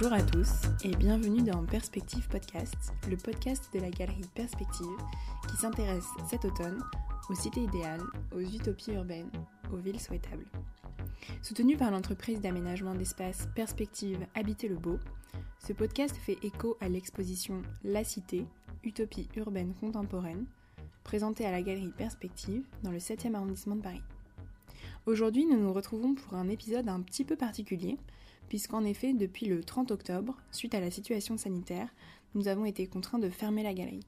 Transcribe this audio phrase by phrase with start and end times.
[0.00, 0.48] Bonjour à tous
[0.82, 4.86] et bienvenue dans Perspective Podcast, le podcast de la galerie Perspective
[5.46, 6.82] qui s'intéresse cet automne
[7.28, 8.00] aux cités idéales,
[8.34, 9.30] aux utopies urbaines,
[9.70, 10.46] aux villes souhaitables.
[11.42, 14.98] Soutenu par l'entreprise d'aménagement d'espace Perspective Habiter le Beau,
[15.58, 18.46] ce podcast fait écho à l'exposition La Cité,
[18.84, 20.46] Utopie urbaine contemporaine,
[21.04, 24.02] présentée à la galerie Perspective dans le 7e arrondissement de Paris.
[25.04, 27.98] Aujourd'hui, nous nous retrouvons pour un épisode un petit peu particulier,
[28.50, 31.88] puisqu'en effet, depuis le 30 octobre, suite à la situation sanitaire,
[32.34, 34.04] nous avons été contraints de fermer la galerie.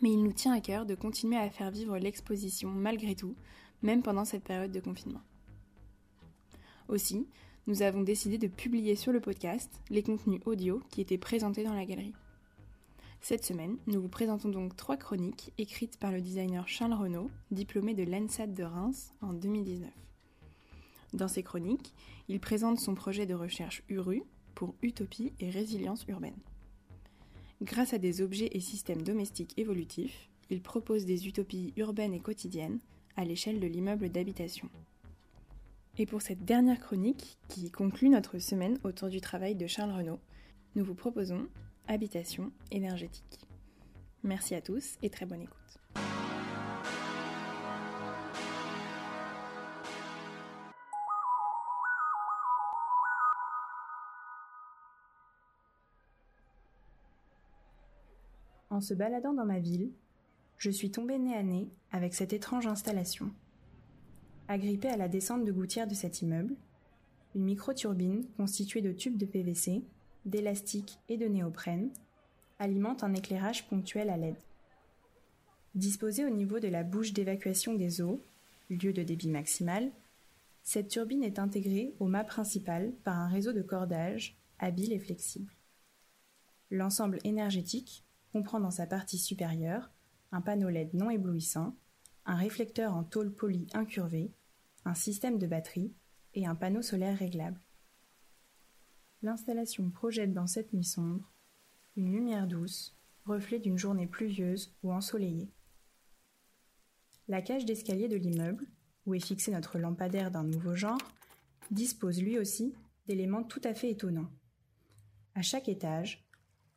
[0.00, 3.34] Mais il nous tient à cœur de continuer à faire vivre l'exposition malgré tout,
[3.82, 5.22] même pendant cette période de confinement.
[6.86, 7.26] Aussi,
[7.66, 11.74] nous avons décidé de publier sur le podcast les contenus audio qui étaient présentés dans
[11.74, 12.14] la galerie.
[13.20, 17.94] Cette semaine, nous vous présentons donc trois chroniques écrites par le designer Charles Renaud, diplômé
[17.94, 19.90] de l'ENSAT de Reims en 2019.
[21.16, 21.94] Dans ces chroniques,
[22.28, 24.22] il présente son projet de recherche URU
[24.54, 26.36] pour utopie et résilience urbaine.
[27.62, 32.80] Grâce à des objets et systèmes domestiques évolutifs, il propose des utopies urbaines et quotidiennes
[33.16, 34.68] à l'échelle de l'immeuble d'habitation.
[35.96, 40.20] Et pour cette dernière chronique, qui conclut notre semaine autour du travail de Charles Renaud,
[40.74, 41.46] nous vous proposons
[41.88, 43.40] Habitation énergétique.
[44.22, 46.15] Merci à tous et très bonne écoute.
[58.76, 59.90] En se baladant dans ma ville,
[60.58, 63.30] je suis tombée nez à nez avec cette étrange installation.
[64.48, 66.54] Agrippée à la descente de gouttière de cet immeuble,
[67.34, 69.82] une micro-turbine constituée de tubes de PVC,
[70.26, 71.88] d'élastique et de néoprène
[72.58, 74.36] alimente un éclairage ponctuel à LED.
[75.74, 78.22] Disposée au niveau de la bouche d'évacuation des eaux,
[78.68, 79.90] lieu de débit maximal,
[80.62, 85.54] cette turbine est intégrée au mât principal par un réseau de cordage habile et flexible.
[86.70, 88.05] L'ensemble énergétique
[88.36, 89.90] comprend dans sa partie supérieure
[90.30, 91.74] un panneau LED non éblouissant,
[92.26, 94.30] un réflecteur en tôle polie incurvé,
[94.84, 95.94] un système de batterie
[96.34, 97.58] et un panneau solaire réglable.
[99.22, 101.32] L'installation projette dans cette nuit sombre
[101.96, 102.94] une lumière douce,
[103.24, 105.50] reflet d'une journée pluvieuse ou ensoleillée.
[107.28, 108.66] La cage d'escalier de l'immeuble,
[109.06, 111.00] où est fixé notre lampadaire d'un nouveau genre,
[111.70, 112.74] dispose lui aussi
[113.06, 114.30] d'éléments tout à fait étonnants.
[115.34, 116.25] À chaque étage,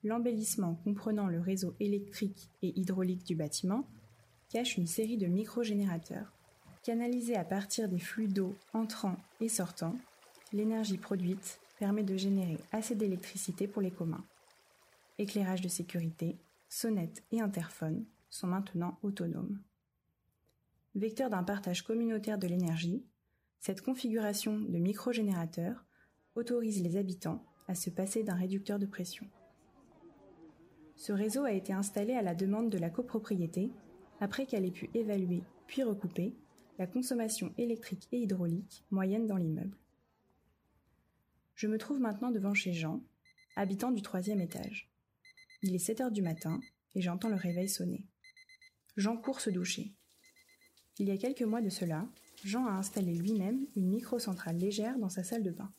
[0.03, 3.85] L'embellissement comprenant le réseau électrique et hydraulique du bâtiment
[4.49, 6.31] cache une série de microgénérateurs.
[6.83, 9.95] Canalisés à partir des flux d'eau entrant et sortant,
[10.53, 14.23] l'énergie produite permet de générer assez d'électricité pour les communs.
[15.17, 16.37] Éclairage de sécurité,
[16.69, 19.59] sonnettes et interphones sont maintenant autonomes.
[20.95, 23.03] Vecteur d'un partage communautaire de l'énergie,
[23.59, 25.85] cette configuration de microgénérateurs
[26.35, 29.27] autorise les habitants à se passer d'un réducteur de pression.
[30.99, 33.71] Ce réseau a été installé à la demande de la copropriété
[34.19, 36.35] après qu'elle ait pu évaluer puis recouper
[36.77, 39.77] la consommation électrique et hydraulique moyenne dans l'immeuble.
[41.55, 43.01] Je me trouve maintenant devant chez Jean,
[43.55, 44.89] habitant du troisième étage.
[45.61, 46.59] Il est 7 heures du matin
[46.95, 48.03] et j'entends le réveil sonner.
[48.97, 49.93] Jean court se doucher.
[50.97, 52.09] Il y a quelques mois de cela,
[52.43, 55.71] Jean a installé lui-même une micro-centrale légère dans sa salle de bain.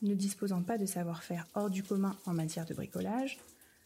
[0.00, 3.38] Ne disposant pas de savoir-faire hors du commun en matière de bricolage,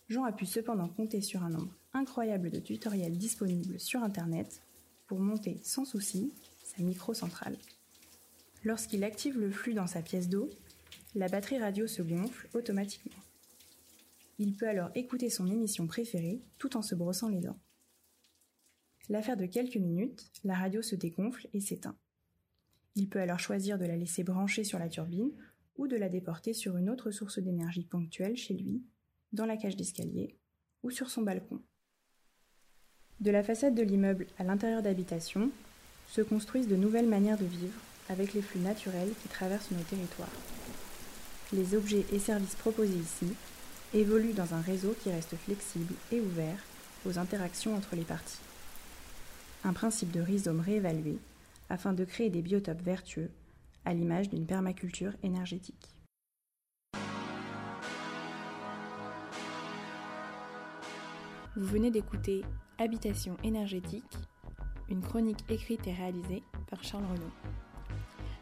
[0.09, 4.63] Jean a pu cependant compter sur un nombre incroyable de tutoriels disponibles sur Internet
[5.07, 6.33] pour monter sans souci
[6.65, 7.59] sa micro-centrale.
[8.65, 10.49] Lorsqu'il active le flux dans sa pièce d'eau,
[11.15, 13.23] la batterie radio se gonfle automatiquement.
[14.39, 17.59] Il peut alors écouter son émission préférée tout en se brossant les dents.
[19.11, 21.97] L'affaire de quelques minutes, la radio se dégonfle et s'éteint.
[22.95, 25.33] Il peut alors choisir de la laisser brancher sur la turbine
[25.77, 28.83] ou de la déporter sur une autre source d'énergie ponctuelle chez lui
[29.33, 30.37] dans la cage d'escalier
[30.83, 31.61] ou sur son balcon.
[33.21, 35.51] De la façade de l'immeuble à l'intérieur d'habitation
[36.07, 40.29] se construisent de nouvelles manières de vivre avec les flux naturels qui traversent nos territoires.
[41.53, 43.35] Les objets et services proposés ici
[43.95, 46.63] évoluent dans un réseau qui reste flexible et ouvert
[47.07, 48.39] aux interactions entre les parties.
[49.65, 51.19] Un principe de rhizome réévalué
[51.71, 53.31] afin de créer des biotopes vertueux
[53.85, 55.95] à l'image d'une permaculture énergétique.
[61.59, 62.45] Vous venez d'écouter
[62.79, 64.17] Habitation énergétique,
[64.89, 67.33] une chronique écrite et réalisée par Charles Renaud.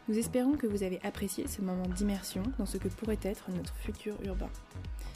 [0.07, 3.75] Nous espérons que vous avez apprécié ce moment d'immersion dans ce que pourrait être notre
[3.77, 4.51] futur urbain.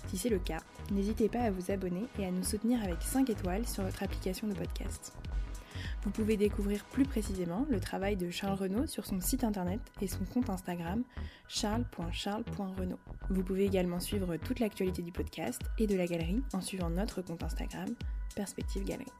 [0.08, 0.62] Si c'est le cas,
[0.92, 4.48] n'hésitez pas à vous abonner et à nous soutenir avec 5 étoiles sur votre application
[4.48, 5.14] de podcast.
[6.04, 10.08] Vous pouvez découvrir plus précisément le travail de Charles Renaud sur son site internet et
[10.08, 11.04] son compte Instagram
[11.48, 13.00] charles.charles.renaud.
[13.30, 17.22] Vous pouvez également suivre toute l'actualité du podcast et de la galerie en suivant notre
[17.22, 17.88] compte Instagram
[18.36, 19.12] Perspective Galerie.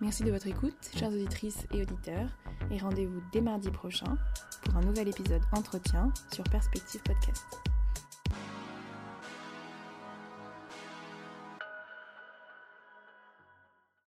[0.00, 2.30] Merci de votre écoute, chères auditrices et auditeurs,
[2.70, 4.16] et rendez-vous dès mardi prochain
[4.62, 7.44] pour un nouvel épisode entretien sur Perspective Podcast.